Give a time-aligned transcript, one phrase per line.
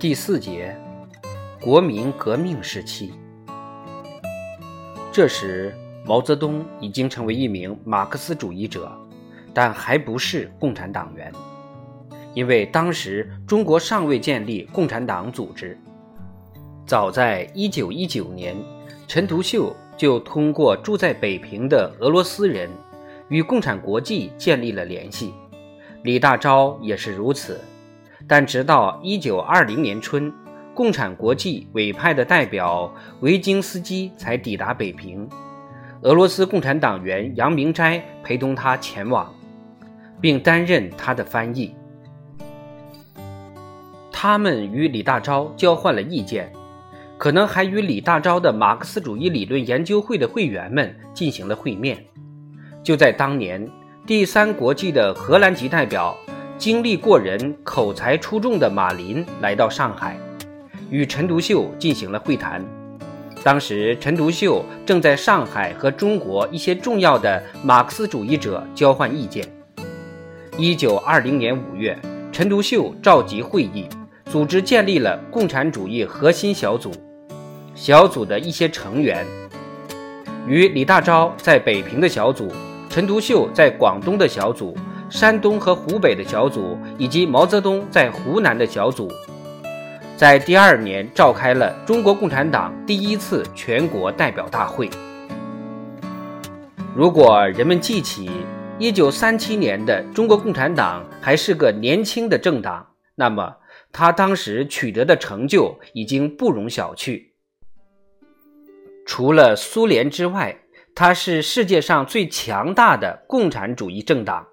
[0.00, 0.74] 第四节，
[1.60, 3.12] 国民革命时期。
[5.12, 5.74] 这时，
[6.06, 8.90] 毛泽东已经成为一名马克思主义者，
[9.52, 11.30] 但还不是共产党员，
[12.32, 15.78] 因为当时中国尚未建立共产党组织。
[16.86, 18.56] 早在1919年，
[19.06, 22.70] 陈独秀就通过住在北平的俄罗斯人，
[23.28, 25.34] 与共产国际建立了联系。
[26.04, 27.60] 李大钊也是如此。
[28.26, 30.32] 但直到一九二零年春，
[30.74, 35.28] 共产国际委派的代表维京斯基才抵达北平，
[36.02, 39.34] 俄罗斯共产党员杨明斋陪同他前往，
[40.20, 41.74] 并担任他的翻译。
[44.12, 46.52] 他们与李大钊交换了意见，
[47.18, 51.98] 可能还与李大钊的马克思主义理论研究会的会员们进行了会面。
[52.82, 53.68] 就在当年，
[54.06, 56.16] 第三国际的荷兰籍代表。
[56.60, 60.14] 经历过人、口才出众的马林来到上海，
[60.90, 62.62] 与陈独秀进行了会谈。
[63.42, 69.42] 当时，陈独秀正在上海和中国一些重要的马克思主义者交换意见。
[70.58, 71.98] 一九二零年五月，
[72.30, 73.86] 陈独秀召集会议，
[74.26, 76.92] 组织建立了共产主义核心小组。
[77.74, 79.24] 小组的一些成员
[80.46, 82.52] 与李大钊在北平的小组，
[82.90, 84.76] 陈独秀在广东的小组。
[85.10, 89.10] 山东和湖北的小组，以及毛泽东在湖南的小组，
[90.16, 94.88] 在第二年召开了中国共产党第一次全国代表大会。
[96.94, 98.30] 如果人们记起
[98.78, 103.56] 1937年的中国共产党还是个年轻的政党，那么
[103.90, 107.20] 他当时取得的成就已经不容小觑。
[109.04, 110.56] 除了苏联之外，
[110.94, 114.46] 它是世界上最强大的共产主义政党。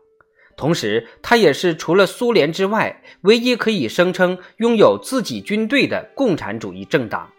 [0.57, 7.29] 同时，它也是除了苏联之外唯一可以声称拥有自己军队的共产主义政党。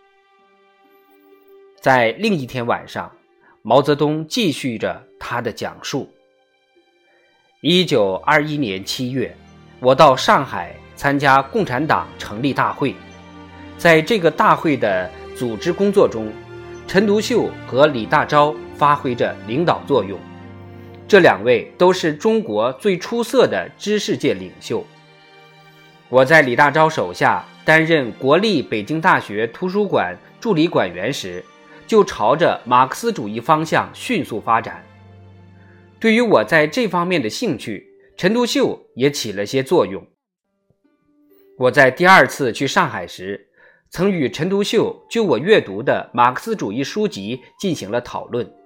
[1.80, 3.10] 在另一天晚上，
[3.62, 6.08] 毛泽东继续着他的讲述。
[7.60, 9.36] 一九二一年七月，
[9.80, 12.94] 我到上海参加共产党成立大会，
[13.76, 16.32] 在这个大会的组织工作中，
[16.86, 20.16] 陈独秀和李大钊发挥着领导作用。
[21.08, 24.84] 这两位都是中国最出色的知识界领袖。
[26.10, 31.42] 我在李大钊手下担任国立北京大学图书馆助理馆员时，
[31.86, 34.84] 就朝着马克思主义方向迅速发展。
[35.98, 37.86] 对于我在这方面的兴趣，
[38.18, 40.06] 陈独秀也起了些作用。
[41.58, 43.48] 我在第二次去上海时，
[43.90, 48.57] 曾与陈独秀就我阅读的马克思主义书籍进行了讨论。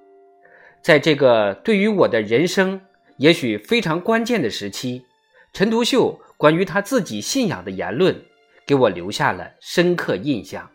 [0.83, 2.81] 在这个对于我的人生
[3.17, 5.07] 也许非常关键的时期，
[5.53, 8.21] 陈独秀关于他自己信仰的言论，
[8.67, 10.69] 给我留下了深刻印象。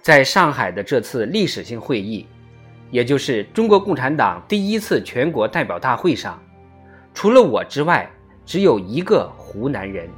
[0.00, 2.24] 在上海的这次历史性会议，
[2.92, 6.40] 也就是中国共产党第一次全国代表大会上，
[7.12, 8.08] 除了我之外，
[8.46, 10.08] 只有一个湖南人。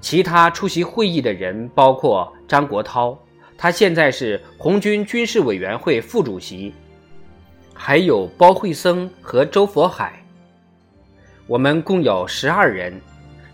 [0.00, 3.16] 其他出席会议的人包括张国焘。
[3.60, 6.72] 他现在是红军军事委员会副主席，
[7.74, 10.24] 还有包惠僧和周佛海。
[11.48, 13.00] 我们共有十二人，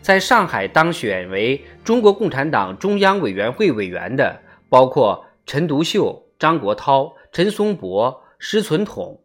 [0.03, 4.39] 在上海当选为中国共产党中央委员会委员的，
[4.69, 9.19] 包括陈独秀、张国焘、陈松柏、施存统，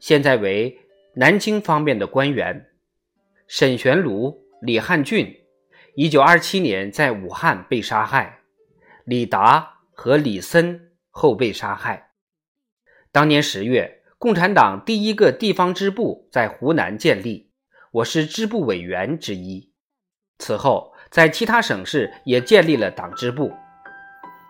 [0.00, 0.78] 现在为
[1.14, 2.66] 南京方面的官员。
[3.48, 5.34] 沈玄庐、李汉俊，
[5.94, 8.40] 一九二七年在武汉被杀害。
[9.06, 9.79] 李达。
[10.02, 12.12] 和李森后被杀害。
[13.12, 17.52] 当年十月，共产党第一个地方支部在湖南建立，
[17.90, 19.74] 我是支部委员之一。
[20.38, 23.52] 此后，在其他省市也建立了党支部。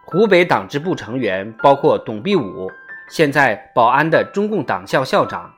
[0.07, 2.71] 湖北党支部成员包括董必武，
[3.09, 5.51] 现在保安的中共党校校长；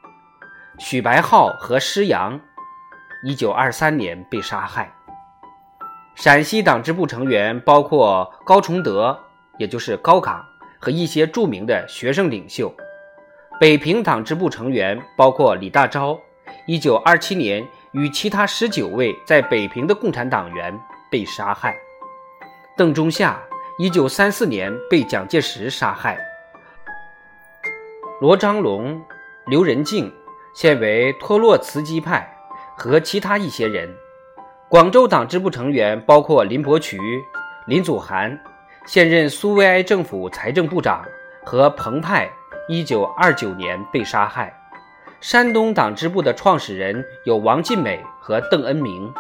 [0.79, 2.41] 许白浩和施洋，
[3.27, 4.91] 一九二三年被杀害。
[6.15, 9.21] 陕西党支部成员包括高崇德。
[9.59, 10.45] 也就是高岗
[10.81, 12.75] 和一些著名的学生领袖，
[13.61, 16.19] 北平党支部成员包括李大钊，
[16.67, 20.77] 一九二七年与其他十九位在北平的共产党员
[21.11, 21.77] 被杀害。
[22.77, 23.41] 邓中夏，
[23.79, 26.19] 一九三四年被蒋介石杀害。
[28.21, 29.01] 罗章龙、
[29.47, 30.13] 刘仁静，
[30.55, 32.29] 现为托洛茨基派
[32.77, 33.89] 和其他一些人。
[34.69, 36.99] 广州党支部成员包括林伯渠、
[37.67, 38.41] 林祖涵。
[38.85, 41.05] 现任苏维埃政府财政部长
[41.45, 42.29] 和彭湃，
[42.69, 44.53] 一九二九年被杀害。
[45.21, 49.13] 山东党支部的创始人有王尽美和邓恩铭。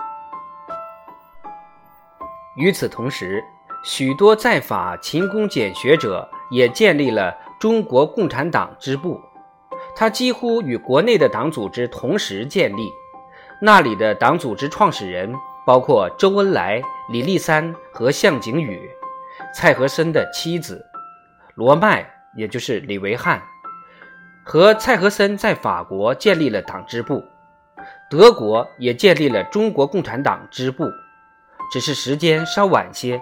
[2.56, 3.42] 与此同时，
[3.84, 9.20] 许多在法勤工俭学者也建立了中国共产党支部，
[9.94, 12.90] 它几乎与国内的党组织同时建立。
[13.60, 15.32] 那里的党组织创始人
[15.64, 18.90] 包括周恩来、李立三和向景宇，
[19.54, 20.84] 蔡和森的妻子
[21.54, 23.43] 罗麦，也就是李维汉，
[24.43, 27.22] 和蔡和森在法国建立了党支部，
[28.08, 30.90] 德国也建立了中国共产党支部。
[31.70, 33.20] 只是时间稍晚些，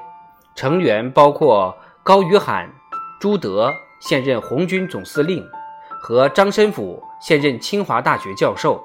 [0.55, 2.69] 成员包括高于罕、
[3.21, 5.47] 朱德（现任红军总司令）
[6.01, 8.85] 和张申府（现任清华大学教授）。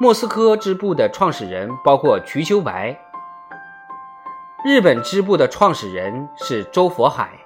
[0.00, 2.98] 莫斯科支部的创始人包括瞿秋白。
[4.64, 7.36] 日本支部的创始人是周佛海。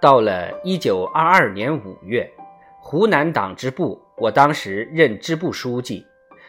[0.00, 2.28] 到了一九二二年五月，
[2.80, 6.04] 湖南党支部，我当时任支部书记。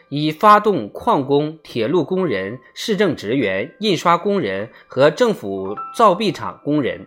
[0.09, 7.05] 以发动矿工、铁路工人、市政职员、印刷工人和政府造币厂工人，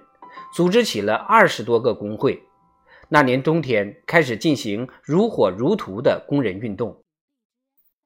[0.55, 2.41] 组织起了二十多个工会。
[3.09, 6.97] 那年冬天开始进行如火如荼的工人运动。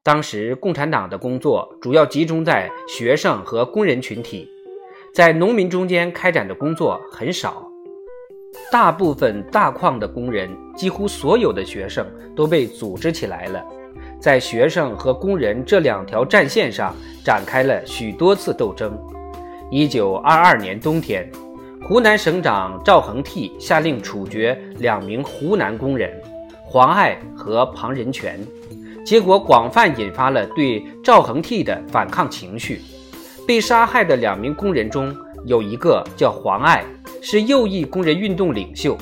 [0.02, 4.48] 当时共产党的工作主要集中在学生和工人群体，
[5.14, 7.70] 在农民中间开展的工作很少。
[8.72, 13.62] 大部分大矿的工人，几乎所有的学生都被组织起来了。
[14.18, 18.98] 在学生和工人这两条战线上展开了许多次斗争。
[19.70, 21.30] 一九二二年冬天，
[21.86, 26.10] 湖南省长赵恒惕下令处决两名湖南工人
[26.64, 28.40] 黄爱和庞仁全，
[29.10, 32.80] 结果广泛引发了对赵恒惕的反抗情绪。
[33.44, 35.12] 被杀害的两名工人中
[35.44, 36.84] 有一个叫黄爱，
[37.20, 38.96] 是右翼工人运动领袖。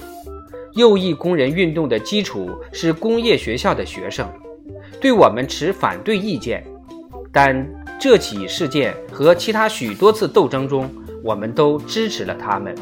[0.77, 4.27] 右翼工人运动的基础是工业学校的学生。
[4.99, 6.65] 对我们持反对意见，
[7.31, 7.69] 但
[8.01, 10.91] 这起事件和其他许多次斗争中，
[11.23, 12.75] 我们都支持了他们。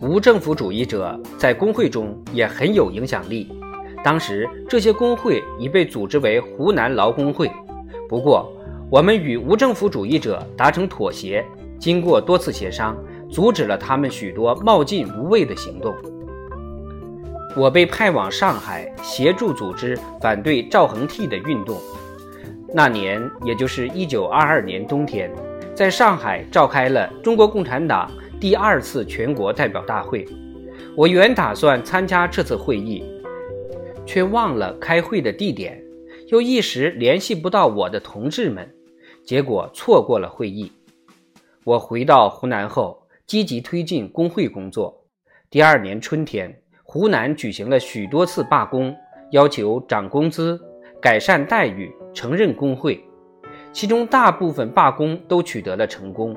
[0.00, 3.48] 无政府主义者在工会中也很有影响力。
[4.04, 7.50] 当时这些工会已被组织为湖南劳工会。
[8.08, 8.52] 不过，
[8.90, 11.44] 我们与无政府主义者达成妥协，
[11.78, 12.96] 经过多次协商，
[13.30, 15.94] 阻止了他们许多冒进无畏的行动。
[17.56, 21.76] 我被派往上海协助组织反对赵恒惕的运动。
[22.74, 25.30] 那年，也就是一九二二年冬天，
[25.74, 28.10] 在上海召开了中国共产党
[28.40, 30.26] 第二次全国代表大会。
[30.96, 33.04] 我原打算参加这次会议，
[34.06, 35.82] 却忘了开会的地点，
[36.28, 38.68] 又一时联系不到我的同志们，
[39.24, 40.70] 结果错过了会议。
[41.64, 45.04] 我回到湖南后，积极推进工会工作。
[45.50, 46.58] 第二年春天。
[46.84, 48.94] 湖南举行了许多次罢工，
[49.30, 50.60] 要求涨工资、
[51.00, 53.02] 改善待遇、承认工会，
[53.72, 56.36] 其中大部分罢工都取得了成功。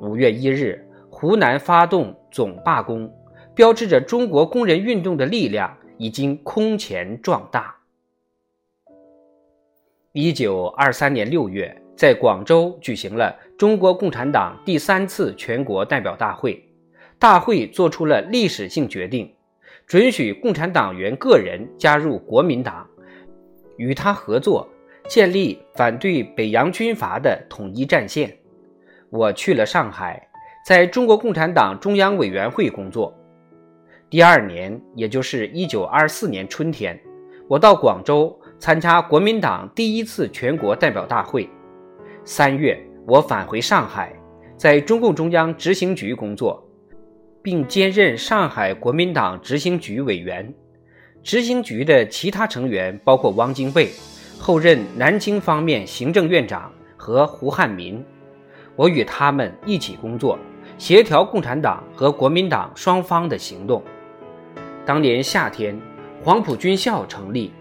[0.00, 3.12] 五月一日，湖南发动总罢工，
[3.56, 7.74] 标志着中国工人运动的力量已经空前壮大。
[10.12, 16.62] 一九二三年六月，在广州举行了中国共产党第三次全国代表大会，
[17.18, 19.30] 大会作出了历史性决定。
[19.86, 22.88] 准许共产党员个人加入国民党，
[23.76, 24.68] 与他合作，
[25.06, 28.36] 建立反对北洋军阀的统一战线。
[29.10, 30.26] 我去了上海，
[30.66, 33.16] 在中国共产党中央委员会工作。
[34.08, 36.98] 第二年，也就是一九二四年春天，
[37.48, 41.48] 我到广州参加国民党第一次全国代表大会。
[42.24, 44.14] 三月，我返回上海，
[44.56, 46.62] 在中共中央执行局工作。
[47.42, 50.52] 并兼任上海国民党执行局委员。
[51.22, 53.88] 执行局的其他成员包括汪精卫，
[54.36, 58.04] 后任南京方面行政院长和胡汉民。
[58.74, 60.36] 我与他们一起工作，
[60.76, 63.80] 协调共产党和国民党双方的行动。
[64.86, 65.76] 当年夏天，
[66.22, 67.52] 黄埔军校成立，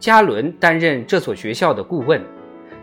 [0.00, 2.20] 加伦担任这所学校的顾问，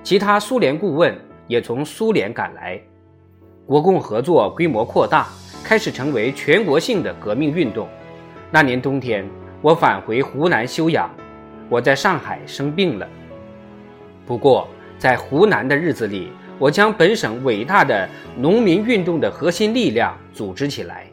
[0.02, 1.14] 其他苏联顾问
[1.48, 2.82] 也从苏联赶来，
[3.68, 5.28] 国共合作规模扩大。
[5.66, 7.88] 开始成为全国性的革命运动。
[8.52, 9.26] 那年冬天，
[9.62, 11.10] 我返回湖南休养。
[11.70, 13.08] 我在上海生病了。
[14.26, 21.08] 不过，在湖南的日子里，我将本省伟大的农民运动的核心力量组织起来。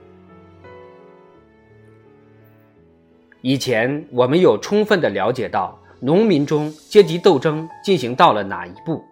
[3.43, 9.03] 以前我们有充分的了解到农民中阶级斗争进行到了哪一步。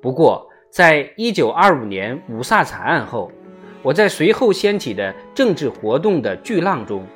[0.00, 3.30] 不过，在一九二五年五卅惨案后。
[3.80, 7.06] 我在随后掀起的政治活动的巨浪中，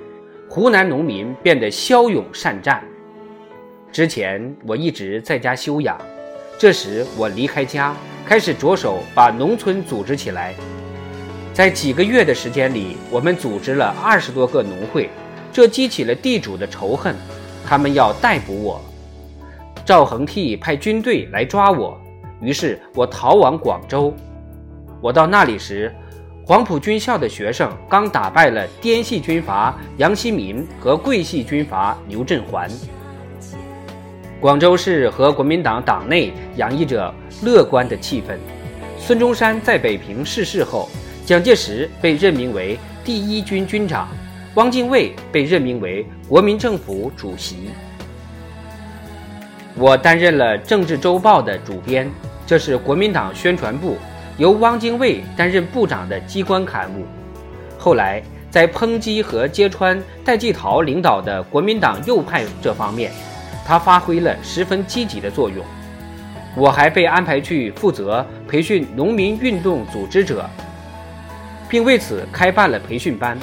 [0.48, 2.82] 湖南农民变得骁勇善战。
[3.90, 6.00] 之前我一直在家休养，
[6.56, 10.54] 这时我离开家，开始着手把农村组织起来。
[11.52, 15.10] 在几个月的时间里，我们组织了二十多个农会，
[15.52, 17.14] 这激起了地主的仇恨，
[17.66, 18.80] 他们要逮捕我。
[19.84, 22.00] 赵恒惕派军队来抓我，
[22.40, 24.14] 于是我逃往广州。
[25.00, 25.94] 我到那里时，
[26.46, 32.70] 黄埔军校的学生刚打败了滇系军阀杨希民和桂系军阀牛振环。
[34.40, 38.36] 广州市和国民党党内洋溢着乐观的气氛。
[38.98, 40.88] 孙中山在北平逝世后，
[41.26, 44.08] 蒋介石被任命为第一军军长，
[44.54, 47.70] 汪精卫被任命为国民政府主席。
[49.74, 52.10] 我担任了《政治周报》的主编，
[52.46, 53.96] 这是国民党宣传部。
[54.38, 57.04] 由汪精卫担任部长的机关刊物，
[57.78, 63.12] 后来在抨击和揭穿戴季陶领导的国民党右派这方面，
[63.64, 65.64] 他发挥了十分积极的作用。
[66.56, 70.48] 我还被安排去负责培训农民运动组织者，
[71.68, 73.38] 并为此开办了培训班，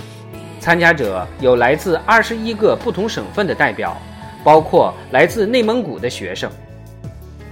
[0.69, 3.97] 参加者有来自二十一个不同省份的代表，
[4.43, 6.47] 包括来自内蒙古的学生。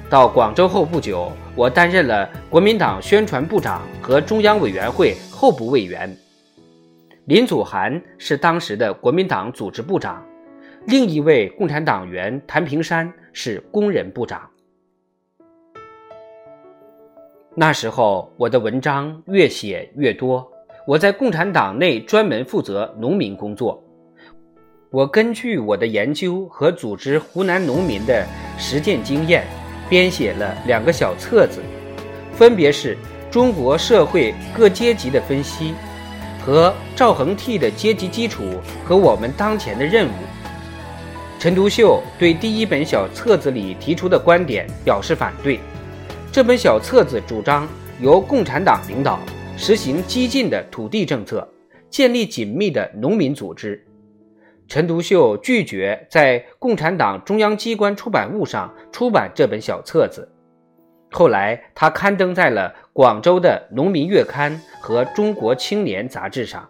[0.08, 6.16] 到广州后不久，我担任了国民党宣传部长和中央委员会候补委员。
[7.26, 10.24] 林祖涵是当时的国民党组织部长，
[10.86, 14.48] 另一位共产党员谭平山是工人部长。
[17.56, 20.48] 那时候，我的文章越写越多。
[20.88, 23.84] 我在共产党内专门负责农民工作。
[24.90, 28.26] 我根据我的研究和组织湖南农民的
[28.58, 29.46] 实践经验。
[29.90, 31.62] 编写了两个小册子，
[32.34, 32.98] 分别是
[33.32, 35.74] 中国社会各阶级的分析
[36.46, 38.44] 和赵恒惕的阶级基础
[38.84, 40.12] 和我们当前的任务。
[41.40, 45.58] 陈独秀对第一本小册子里提出的观点表示反对。
[46.34, 47.66] 这本小册子主张
[48.02, 49.22] 由共产党领导，
[49.60, 51.46] 实行激进的土地政策，
[51.90, 53.84] 建立紧密的农民组织。
[54.68, 60.30] 陈独秀拒绝在共产党中央机关出版物上出版这本小册子，
[61.10, 66.70] 后来他刊登在了广州的《农民月刊》和《中国青年》杂志上。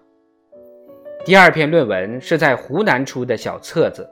[1.26, 4.10] 第二篇论文是在湖南出的小册子，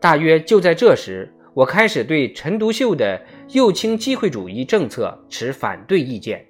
[0.00, 6.44] 大约就在这时，我开始对陈独秀的右倾机会主义政策持反对意见，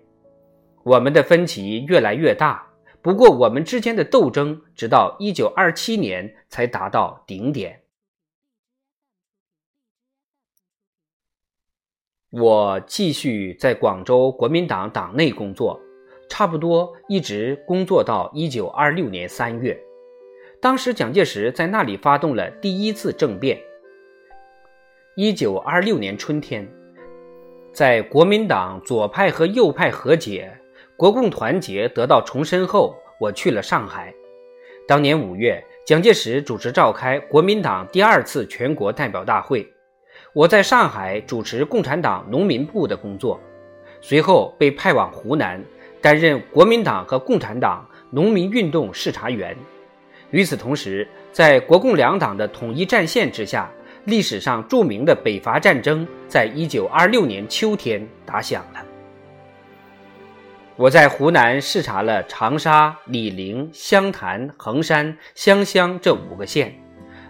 [0.82, 2.66] 我们的分歧越来越大。
[3.00, 7.82] 不过，我们之间的斗争直到一九二七年才达到顶点。
[12.30, 15.80] 我继续在广州国民党党内工作，
[16.28, 19.78] 差不多一直工作到一九二六年三月。
[20.60, 23.58] 当时蒋介石在那里发动了第一次政变。
[25.16, 26.68] 一九二六年春天，
[27.72, 30.52] 在国民党左派和右派和解。
[30.98, 34.12] 国共团结得到重申后，我去了上海。
[34.84, 39.64] 当年五月，蒋介石主持召开国民党第二次全国代表大会，
[40.32, 43.38] 我在上海主持共产党农民部的工作，
[44.00, 45.62] 随后被派往湖南，
[46.00, 49.56] 担任国民党和共产党农民运动视察员。
[50.32, 53.70] 与此同时，在国共两党的统一战线之下，
[54.06, 58.84] 历史上著名的北伐战争在一九二六年秋天打响了。
[60.78, 66.72] 我在湖南视察了长沙、醴陵、湘潭、衡山、湘乡这五个县，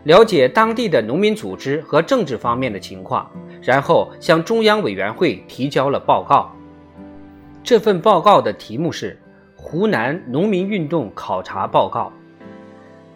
[0.05, 3.31] 了解当地的农民组织和政治方面的情况，
[3.63, 6.55] 然后向中央委员会提交了报告。
[7.65, 9.19] 这份报告的题目是
[9.59, 12.13] 《湖南农民运动考察报告》，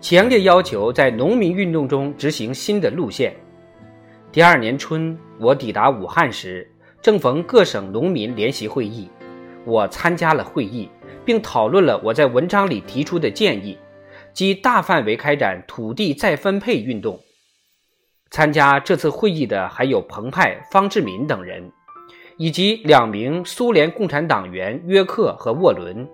[0.01, 3.37] 强烈要求在农民运动中执行新的路线。
[4.33, 6.67] 第二年春，我抵达武汉时，
[7.03, 9.11] 正逢各省农民联席会议。
[9.65, 10.89] 我参加了会议，
[11.25, 13.79] 并讨论了我在文章里提出的建议，
[14.33, 17.21] 即大范围开展土地再分配运动。
[18.31, 21.71] 参加这次会议的还有彭湃、方志敏等人，
[22.39, 26.09] 以及两名苏联共产党员约克和沃伦。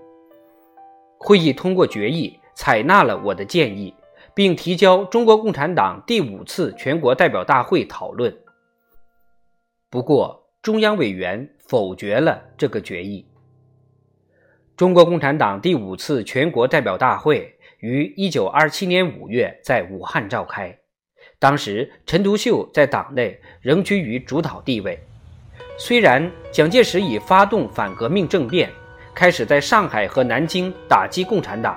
[1.17, 3.95] 会议通过决议，采纳了我的建议，
[4.35, 8.37] 并提交中国共产党第五次全国代表大会讨论。
[9.88, 13.25] 不过，中央委员否决了这个决议。
[14.78, 20.73] 中国共产党第五次全国代表大会于一九二七年五月在武汉召开。
[21.40, 24.97] 当时，陈独秀在党内仍居于主导地位。
[25.76, 28.70] 虽然蒋介石已发动反革命政变，
[29.12, 31.76] 开始在上海和南京打击共产党，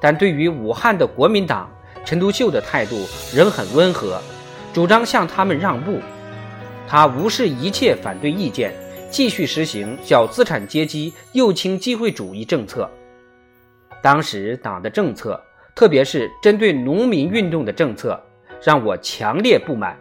[0.00, 1.70] 但对于武汉的国民党，
[2.04, 4.20] 陈独秀的态度仍很温和，
[4.72, 6.00] 主张向他们让步。
[6.88, 8.74] 他无视一切反对意见。
[9.14, 12.90] 继续实行小资产阶级右倾机会主义政策。
[14.02, 15.40] 当时党的政策，
[15.72, 18.20] 特别是针对农民运动的政策，
[18.60, 19.96] 让我强烈不满。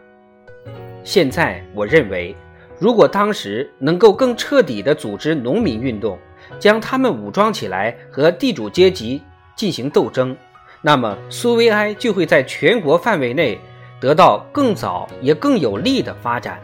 [1.04, 2.36] 现在我认为，
[2.80, 6.18] 如果当时能够更彻底地组织农民运动，
[6.58, 9.22] 将他们武装起来和地主阶级
[9.56, 10.36] 进行斗争，
[10.82, 13.60] 那么苏维埃就会在全国范围内
[14.02, 16.60] 得到更早也更有利的发展。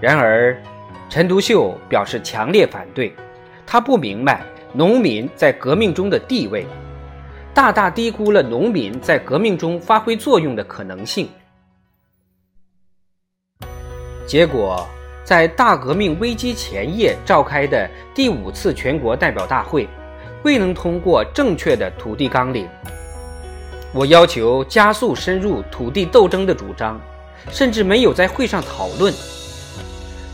[0.00, 0.56] 然而，
[1.08, 3.14] 陈独秀表示强烈反对，
[3.66, 4.44] 他不明白。
[4.72, 6.66] 农民在革命中的地位，
[7.54, 11.30] 大大低估了农民在革命中发挥作用的可能性。
[14.26, 14.86] 结果，
[15.24, 19.88] 在大革命危机前夜召开的第五次全国代表大会，
[20.42, 22.68] 未能通过正确的土地纲领。
[23.94, 27.00] 我要求加速深入土地斗争的主张，
[27.50, 29.10] 甚至没有在会上讨论。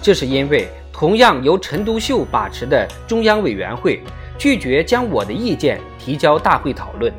[0.03, 4.03] 这是因为，同样由陈独秀把持的中央委员会。
[4.39, 7.13] 拒绝将我的意见提交大会讨论。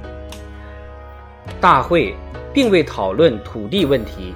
[1.61, 2.13] 大会
[2.53, 4.33] 并未讨论土地问题，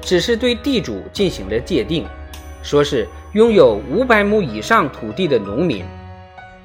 [0.00, 2.06] 只是对地主进行了界定，
[2.62, 5.84] 说是拥有五百亩以上土地的农民，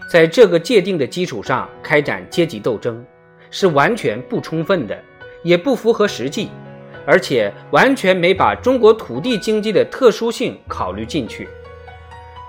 [0.10, 3.04] 在这个界定的基础上开展阶级斗争，
[3.52, 4.98] 是完全不充分的，
[5.44, 6.50] 也不符合实际，
[7.08, 11.48] 而且完全没把中国土地经济的特殊性考虑进去。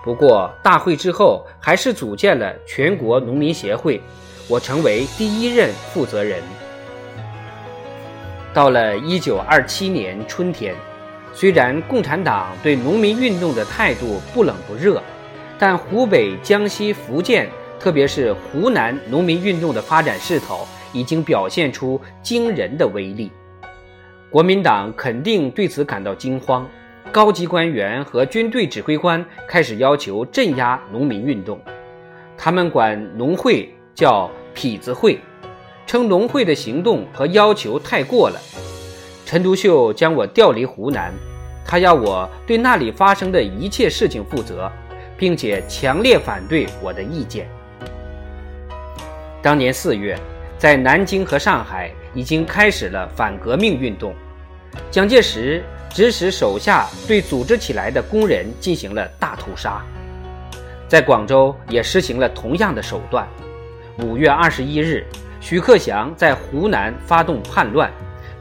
[0.03, 4.00] 不过，大会之后还是组建了全国农民协会，
[4.49, 6.43] 我成为第一任负责人。
[8.53, 10.75] 到了一九二七年春天，
[11.33, 15.00] 虽然共产党对农民运动的态度不冷不热，
[15.57, 17.49] 但湖北、江西、福建，
[17.79, 23.31] 特别是湖南农民运动的发展势头已经表现出惊人的威力。
[24.31, 26.69] 国民党肯定对此感到惊慌。
[27.11, 31.59] 高级官员和军队指挥官开始要求镇压农民运动，
[32.37, 35.19] 他们管农会叫“痞子会”，
[35.87, 38.38] 称农会的行动和要求太过了。
[39.25, 41.11] 陈独秀将我调离湖南，
[41.64, 44.71] 他要我对那里发生的一切事情负责，
[45.17, 47.49] 并且强烈反对我的意见。
[49.41, 50.19] 当年四月，
[50.59, 54.12] 在南京和上海已经开始了反革命运动，
[54.90, 55.62] 蒋介石。
[55.90, 59.83] 指使手下对组织起来的工人进行了大屠杀，
[60.87, 63.26] 在广州也实行了同样的手段。
[64.02, 65.07] 五月二十一日，
[65.40, 67.90] 徐克祥在湖南发动叛乱，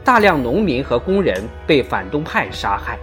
[0.04, 2.98] 大量农民和工人被反动派杀害。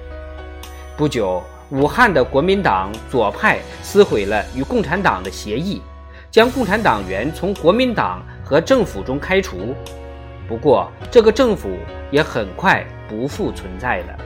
[0.95, 5.81] 不久，武汉的国民党左派撕毁了与共产党的协议，
[6.29, 9.75] 将共产党员从国民党和政府中开除。
[10.47, 11.69] 不过，这个政府
[12.11, 14.17] 也很快不复存在了。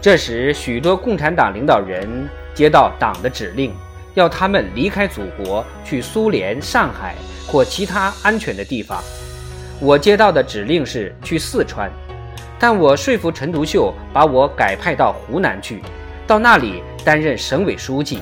[0.00, 2.08] 这时，许多共产党领导人
[2.54, 3.72] 接到党的指令，
[4.14, 7.14] 要他们离开祖国，去苏联、上海
[7.46, 9.02] 或其他安全的地方。
[9.78, 11.90] 我接到的指令是去四川，
[12.58, 15.80] 但我说服陈独秀把我改派到湖南去，
[16.26, 18.20] 到那里担任省委书记。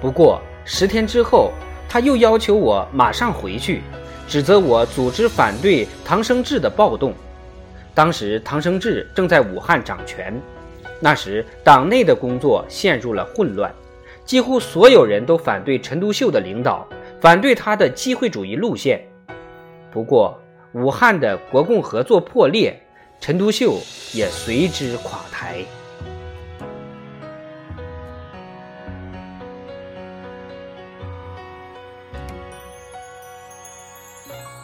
[0.00, 1.52] 不过十天之后，
[1.88, 3.82] 他又要求我马上回去，
[4.30, 7.12] 指责我组织反对唐生智的暴动。
[7.92, 10.40] 当时唐生智正在武汉掌权，
[11.00, 13.74] 那时党内的工作陷入了混乱，
[14.24, 16.86] 几乎所有人都反对陈独秀的领导，
[17.20, 19.04] 反对他的机会主义路线。
[19.90, 20.40] 不过，
[20.74, 22.80] 武汉的国共合作破裂，
[23.20, 23.80] 陈独秀
[24.14, 25.64] 也随之垮台。